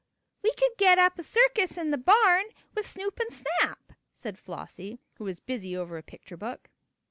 [0.41, 4.99] "We could get up a circus in the barn, with Snoop and Snap," said Flossie,
[5.17, 6.71] who was busy over a picture book.